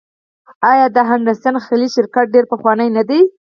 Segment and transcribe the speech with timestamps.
[0.71, 3.19] آیا د هډسن خلیج شرکت ډیر پخوانی نه دی؟